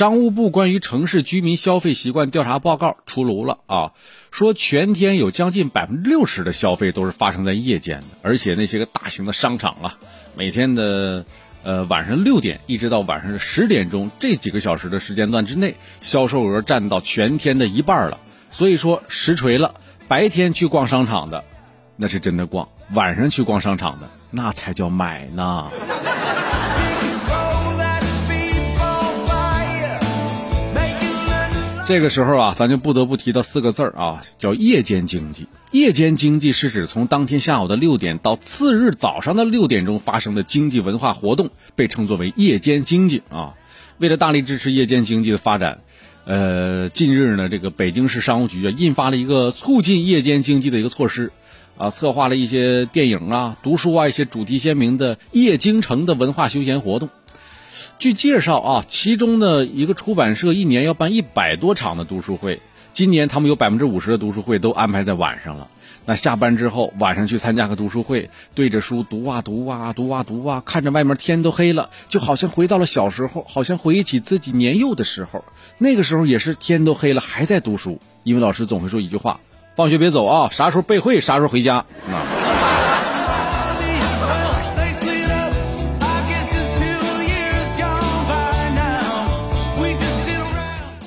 [0.00, 3.92] 商务部关于城市居民消费习惯调查报告出炉了啊，
[4.30, 9.98] 说全天有将近百分之六十的消费都是发生在夜间的，而且那些个大型的商场啊，
[10.34, 11.26] 每天的
[11.62, 18.18] 呃晚上六点一直到晚上十点钟这几个小时的时间段之内，销售额占到全天的一半了。
[18.50, 19.74] 所以说实锤了，
[20.08, 21.44] 白天去逛商场的，
[21.96, 25.70] 那是真的逛；晚上去逛商场的，那才叫买呢。
[31.90, 35.48] 这个时候啊，咱就不得不提到四个字儿啊，叫夜间经济。
[35.72, 43.54] 夜间经济是指从当天下午的六点到次日早上的六点钟发生的经济文化活动，被称作为夜间经济啊。
[43.98, 45.80] 为了大力支持夜间经济的发展，
[46.26, 51.32] 呃，近日呢，这个北京市商务局啊，印发了一个促进夜间经济的一个措施，
[51.76, 57.08] 啊，策划了一些电影啊、读书啊一些主题鲜明的夜京城的文化休闲活动。
[57.98, 62.60] 据介绍啊，其中的一个出版社一年要办一百多场的读书会。
[62.92, 65.68] 今年他们有百分之五十的读书会都安排在晚上了。
[66.06, 75.44] 那下班之后，晚上去参加个读书会，对着书读啊读啊读啊读啊，看着外面天都黑了，就好像回到了小时候，好像回忆起自己年幼的时候。
[75.78, 79.40] 那个时候也是天都黑了还在读书，因为老师总会说一句话
[79.76, 82.39] ：“放学别走啊，啥时候背会啥时候回家。”啊。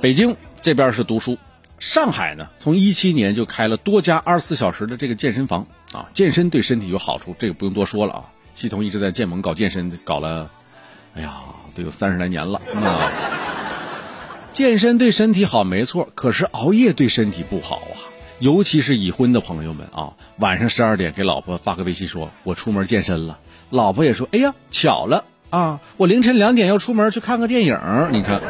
[0.03, 1.37] 北京这边是读书，
[1.79, 8.23] 上海呢，从一七年就开了多家二十四小时的这个健身房啊，健身对身体有好处，这个不用多说了啊。
[8.53, 10.51] 系统一直在建盟搞健身，搞了，
[11.15, 11.35] 哎呀，
[11.73, 13.11] 都有三十来年了啊。
[14.51, 17.95] 健身对身体好没错，可是熬夜对身体不好啊，
[18.39, 23.39] 尤其是已婚的朋友们啊，晚上十二点给老婆发个微信说“我出门健身了”，
[23.71, 27.79] 老婆也说“哎呀，巧了啊，我凌晨两点要出门去看个电影”，
[28.11, 28.41] 你看。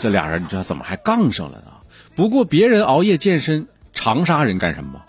[0.00, 1.72] 这俩人你知道怎么还杠上了呢？
[2.16, 5.02] 不过别人熬夜健身，长沙人干什么？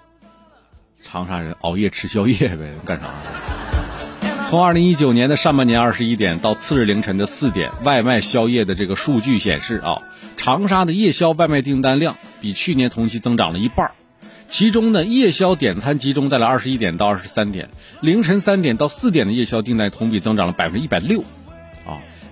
[1.02, 3.10] 长沙人熬夜吃宵夜呗，干啥？
[4.50, 10.02] 从二零一九年的上半年二十一点到次日凌晨的四点，外卖宵夜的这个数据显示啊，
[10.36, 13.92] 长沙的夜宵外卖订单量比去年同期增长了一半儿
[14.50, 17.70] 其中呢，夜宵点餐集中在了二十一点到二十三点，
[18.02, 21.24] 凌晨三点到四点的夜宵订单同比增长了百分之一百六。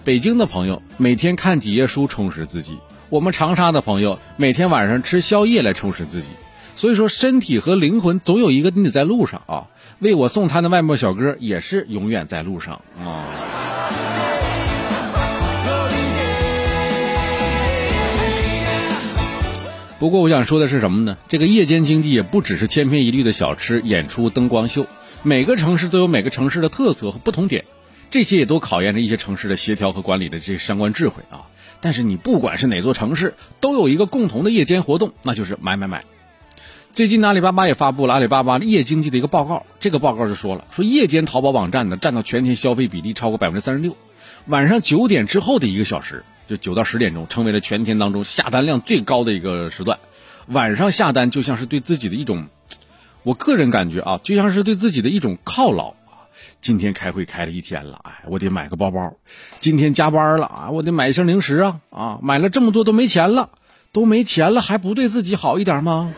[0.05, 2.77] 北京的朋友每天看几页书充实自己，
[3.09, 6.29] 我们长沙的朋友每天晚上吃宵夜来充实自己。
[6.75, 9.67] 所以说，身体和灵魂总有一个你得在路上啊。
[9.99, 13.27] 为我送餐的外卖小哥也是永远在路上啊。
[19.99, 21.17] 不过我想说的是什么呢？
[21.27, 24.87] 这个夜间经济也不只是千篇一律的小吃、演出、灯光秀，
[25.23, 27.65] 每个城市都有每个城市的特色和不同点。
[28.11, 31.45] 这些也都考验着一些城市的协调和管理的这些相关智慧啊！
[31.81, 36.03] 但是你不管是哪座城市，都有一个共同的夜间活动，那就是买买买。
[36.91, 43.95] 最近阿里巴巴也发布了阿里巴巴夜经济的一个报告，这个报告就说了，说夜间淘宝网站呢占到全天消费比例超过百分之三十六，
[44.47, 49.99] 晚上九点之后的一个小时，就九到十点钟，成为了全天当中下单量最高的一个时段。
[50.47, 52.47] 晚上下单就像是对自己的一种，
[53.21, 55.93] 我个人感觉啊，就像是对自己的一种犒劳。
[56.59, 59.13] 今天开会开了一天了，哎，我得买个包包。
[59.59, 62.19] 今天加班了啊，我得买一箱零食啊啊！
[62.21, 63.49] 买了这么多都没钱了，
[63.91, 66.13] 都没钱了，还不对自己好一点吗？